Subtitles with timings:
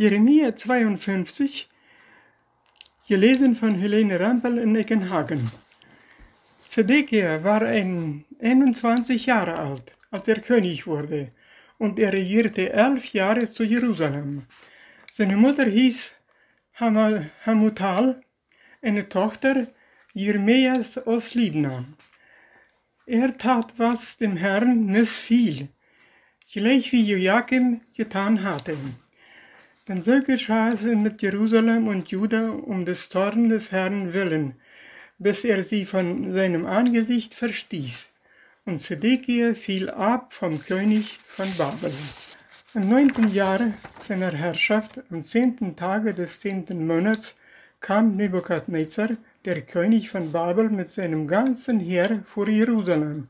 [0.00, 1.68] Jeremia 52,
[3.06, 5.50] gelesen von Helene Rampel in Eckenhagen.
[6.64, 11.32] Zedekia war ein 21 Jahre alt, als er König wurde,
[11.76, 14.46] und er regierte elf Jahre zu Jerusalem.
[15.12, 16.12] Seine Mutter hieß
[16.78, 18.22] Hamutal,
[18.80, 19.66] eine Tochter
[20.14, 21.84] Jeremias aus Libna.
[23.04, 25.68] Er tat, was dem Herrn missfiel,
[26.50, 28.78] gleich wie Joachim getan hatte.
[29.90, 34.54] Denn so geschah es mit Jerusalem und Juda um des Zorn des Herrn willen,
[35.18, 38.08] bis er sie von seinem Angesicht verstieß.
[38.66, 41.92] Und Zedekia fiel ab vom König von Babel.
[42.74, 47.34] Im neunten Jahre seiner Herrschaft, am zehnten Tage des zehnten Monats,
[47.80, 53.26] kam Nebukadnezar, der König von Babel, mit seinem ganzen Heer vor Jerusalem.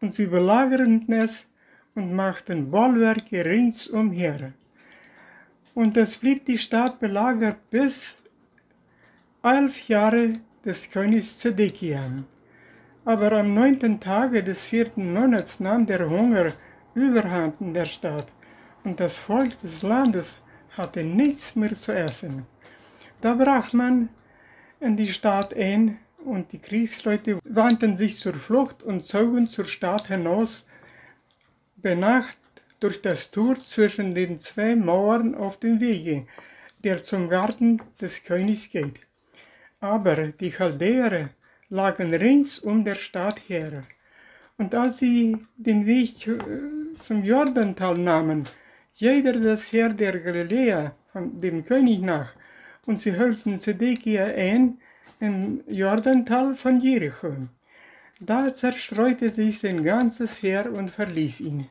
[0.00, 1.46] Und sie belagerten es
[1.94, 4.54] und machten Bollwerke ringsumher
[5.74, 8.16] und es blieb die Stadt belagert bis
[9.42, 12.00] elf Jahre des Königs Zedekia.
[13.04, 16.52] Aber am neunten Tage des vierten Monats nahm der Hunger
[16.94, 18.28] überhand in der Stadt
[18.84, 20.38] und das Volk des Landes
[20.70, 22.46] hatte nichts mehr zu essen.
[23.20, 24.08] Da brach man
[24.80, 30.08] in die Stadt ein und die Kriegsleute wandten sich zur Flucht und zogen zur Stadt
[30.08, 30.64] hinaus.
[31.76, 32.38] Benacht
[32.80, 36.26] durch das Tor zwischen den zwei Mauern auf dem Wege,
[36.82, 39.00] der zum Garten des Königs geht.
[39.80, 41.30] Aber die Chaldäer
[41.68, 43.84] lagen rings um der Stadt her.
[44.56, 46.16] Und als sie den Weg
[47.00, 48.44] zum Jordantal nahmen,
[48.94, 52.34] jeder das Heer der Galiläa von dem König nach,
[52.86, 54.78] und sie hörten Zedekia ein
[55.20, 57.34] im Jordantal von Jericho.
[58.20, 61.66] Da zerstreute sich sein ganzes Heer und verließ ihn.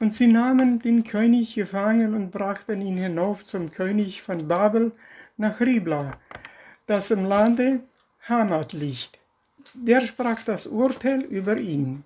[0.00, 4.92] Und sie nahmen den König gefangen und brachten ihn hinauf zum König von Babel
[5.36, 6.16] nach Ribla,
[6.86, 7.80] das im Lande
[8.26, 9.18] Hamat liegt.
[9.74, 12.02] Der sprach das Urteil über ihn.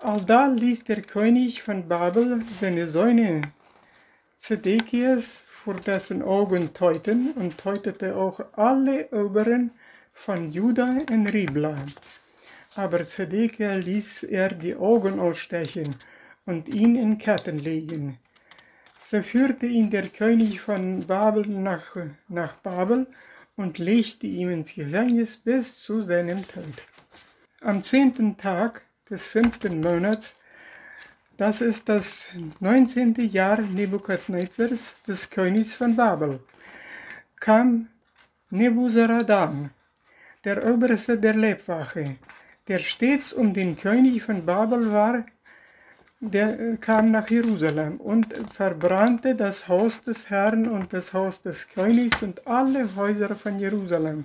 [0.00, 3.40] Alda ließ der König von Babel seine Söhne
[4.36, 9.70] Zedekias vor dessen Augen teuten und teutete auch alle Oberen
[10.12, 11.74] von Juda in Ribla.
[12.74, 15.96] Aber Zedekia ließ er die Augen ausstechen
[16.46, 18.18] und ihn in Ketten legen.
[19.04, 21.96] So führte ihn der König von Babel nach,
[22.28, 23.06] nach Babel
[23.56, 26.84] und legte ihn ins Gefängnis bis zu seinem Tod.
[27.60, 30.34] Am zehnten Tag des fünften Monats,
[31.36, 32.26] das ist das
[32.60, 36.40] neunzehnte Jahr Nebukadnezars, des Königs von Babel,
[37.38, 37.88] kam
[38.50, 39.70] Nebuzaradan,
[40.44, 42.16] der Oberste der Leibwache,
[42.68, 45.24] der stets um den König von Babel war,
[46.20, 51.68] der äh, kam nach Jerusalem und verbrannte das Haus des Herrn und das Haus des
[51.68, 54.24] Königs und alle Häuser von Jerusalem.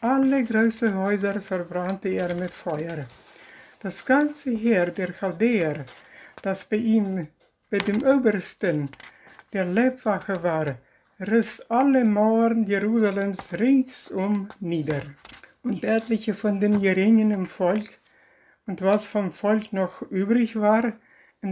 [0.00, 3.06] Alle große Häuser verbrannte er mit Feuer.
[3.80, 5.86] Das ganze Heer der Chaldäer,
[6.42, 7.28] das bei ihm,
[7.70, 8.90] bei dem Obersten
[9.52, 10.78] der Leibwache war,
[11.20, 15.02] riss alle Mauern Jerusalems ringsum nieder.
[15.62, 17.98] Und etliche von den geringen im Volk
[18.66, 20.94] und was vom Volk noch übrig war,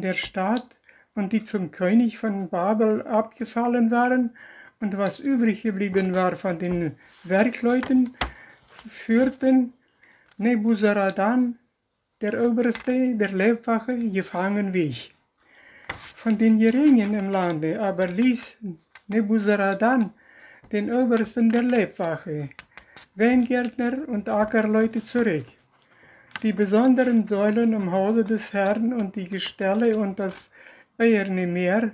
[0.01, 0.77] der Stadt
[1.15, 4.37] und die zum König von Babel abgefallen waren
[4.81, 8.17] und was übrig geblieben war von den Werkleuten,
[8.89, 9.75] führten
[10.39, 11.59] Nebuzaradan,
[12.21, 15.15] der Oberste der Leibwache, gefangen weg.
[16.15, 18.57] Von den Geringen im Lande aber ließ
[19.09, 20.13] Nebuzaradan
[20.71, 22.51] den Obersten der Leibwache,
[23.15, 25.47] Weingärtner und Ackerleute zurück
[26.43, 30.51] die besonderen Säulen im Hause des Herrn und die Gestelle und das
[30.99, 31.93] eierne Meer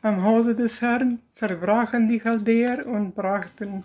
[0.00, 3.84] am Hause des Herrn zerbrachen die Chaldäer und brachten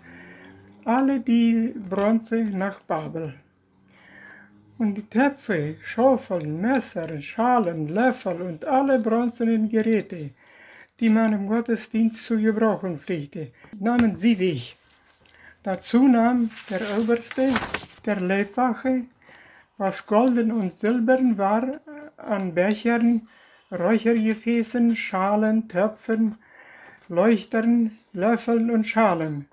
[0.84, 3.34] alle die Bronze nach Babel.
[4.78, 10.30] Und die Töpfe, Schaufeln, Messer, Schalen, Löffel und alle bronzenen Geräte,
[10.98, 14.76] die man im Gottesdienst zu gebrauchen pflegte, nahmen sie weg.
[15.62, 17.50] Dazu nahm der Oberste
[18.06, 19.04] der Leibwache
[19.80, 21.80] was golden und silbern war
[22.18, 23.28] an Bechern,
[23.72, 26.36] Räuchergefäßen, Schalen, Töpfen,
[27.08, 29.46] Leuchtern, Löffeln und Schalen.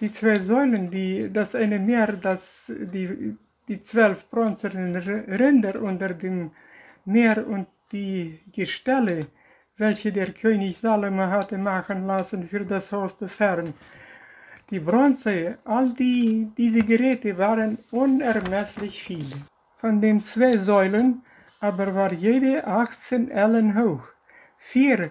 [0.00, 3.36] Die zwei Säulen, die, das eine Meer, das die,
[3.66, 6.52] die zwölf bronzenen Rinder unter dem
[7.04, 9.26] Meer und die Gestelle,
[9.76, 13.74] welche der König Salomo hatte machen lassen für das Haus des Herrn,
[14.72, 19.36] die Bronze, all die, diese Geräte waren unermesslich viele.
[19.76, 21.22] Von den zwei Säulen
[21.60, 24.02] aber war jede 18 Ellen hoch.
[24.56, 25.10] Vier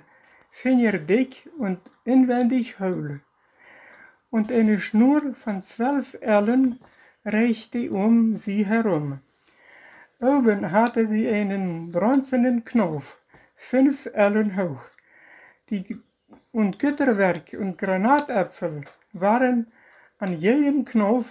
[0.49, 3.21] fingerdick und inwendig hohl.
[4.31, 6.79] Und eine Schnur von zwölf Ellen
[7.23, 9.19] reichte um sie herum.
[10.19, 13.15] Oben hatte sie einen bronzenen Knopf,
[13.55, 14.81] fünf Ellen hoch.
[15.69, 16.01] Die,
[16.51, 19.71] und Güterwerk und Granatäpfel waren
[20.19, 21.27] an jedem Knopf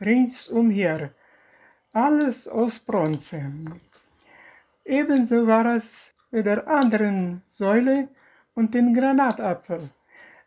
[0.00, 1.10] ringsumher,
[1.92, 3.52] alles aus Bronze.
[4.84, 8.08] Ebenso war es mit der anderen Säule
[8.54, 9.90] und den Granatapfel.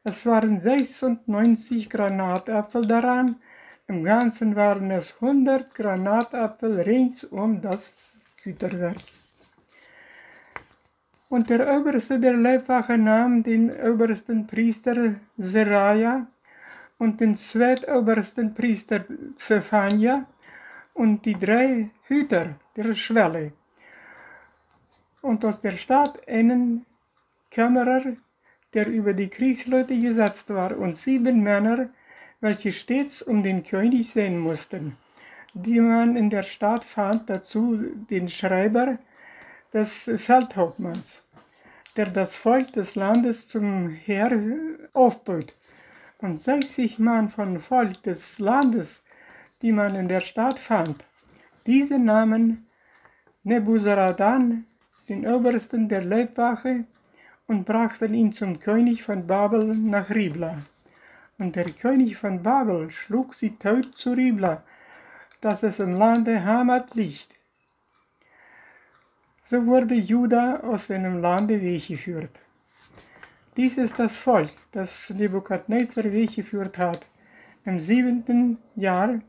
[0.03, 3.35] Es waren 96 Granatäpfel daran,
[3.87, 7.93] im Ganzen waren es 100 Granatapfel rings um das
[8.43, 8.97] Güterwerk.
[11.29, 16.27] Und der Oberste der Leibwache nahm den obersten Priester Seraja
[16.97, 19.05] und den zweitobersten Priester
[19.35, 20.25] Zephania
[20.94, 23.53] und die drei Hüter der Schwelle.
[25.21, 26.85] Und aus der Stadt einen
[27.51, 28.17] Kämmerer,
[28.73, 31.89] der über die Kriegsleute gesetzt war, und sieben Männer,
[32.39, 34.97] welche stets um den König sehen mussten,
[35.53, 37.77] die man in der Stadt fand, dazu
[38.09, 38.97] den Schreiber
[39.73, 41.21] des Feldhauptmanns,
[41.95, 44.31] der das Volk des Landes zum Heer
[44.93, 45.55] aufbot,
[46.19, 49.01] und 60 Mann von Volk des Landes,
[49.61, 51.03] die man in der Stadt fand.
[51.65, 52.67] Diese nahmen
[53.43, 54.65] Nebuzaradan,
[55.09, 56.85] den Obersten der Leibwache,
[57.47, 60.57] und brachten ihn zum König von Babel nach Ribla.
[61.37, 64.63] Und der König von Babel schlug sie tot zu Ribla,
[65.39, 67.29] dass es im Lande Hamad liegt.
[69.45, 72.37] So wurde Juda aus seinem Lande weggeführt.
[73.57, 77.07] Dies ist das Volk, das Nebukadnezar weggeführt hat,
[77.65, 79.19] im siebenten Jahr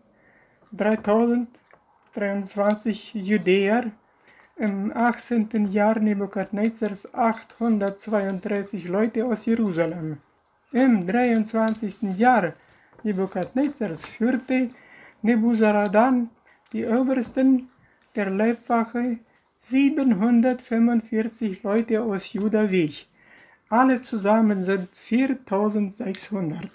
[0.72, 3.90] 3023 Judäer,
[4.56, 5.68] im 18.
[5.70, 10.18] Jahr Nebukadnezars 832 Leute aus Jerusalem.
[10.72, 12.18] Im 23.
[12.18, 12.52] Jahr
[13.04, 14.68] Nebukadnezars führte
[15.22, 16.28] Nebuzaradan
[16.74, 17.70] die Obersten
[18.14, 19.20] der Leibwache
[19.70, 23.08] 745 Leute aus Juda weg.
[23.70, 26.70] Alle zusammen sind 4600.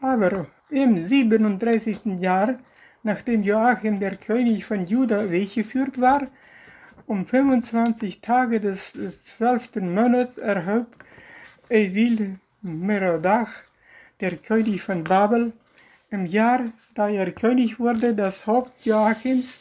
[0.00, 2.20] Aber im 37.
[2.20, 2.58] Jahr,
[3.04, 6.26] nachdem Joachim der König von Juda weggeführt war,
[7.06, 8.98] um 25 Tage des
[9.38, 9.76] 12.
[9.76, 10.88] Monats erhob
[11.68, 13.52] Evil Merodach,
[14.20, 15.52] der König von Babel,
[16.10, 19.60] im Jahr, da er König wurde, das Haupt Joachims,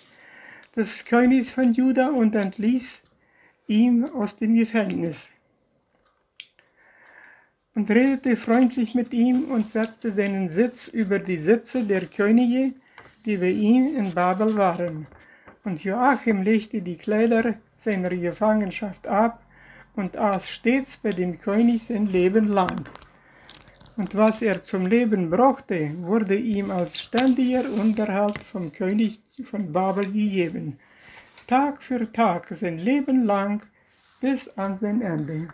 [0.76, 3.00] des Königs von Juda, und entließ
[3.68, 5.30] ihm aus dem Gefängnis.
[7.78, 12.74] Und redete freundlich mit ihm und setzte seinen Sitz über die Sitze der Könige,
[13.24, 15.06] die bei ihm in Babel waren.
[15.64, 19.44] Und Joachim legte die Kleider seiner Gefangenschaft ab
[19.96, 22.90] und aß stets bei dem König sein Leben lang.
[23.96, 30.08] Und was er zum Leben brauchte, wurde ihm als ständiger Unterhalt vom König von Babel
[30.08, 30.80] gegeben,
[31.46, 33.62] Tag für Tag sein Leben lang
[34.20, 35.50] bis an sein Ende.